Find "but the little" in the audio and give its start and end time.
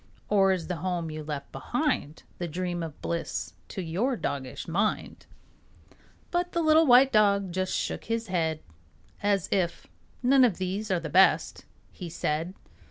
6.31-6.87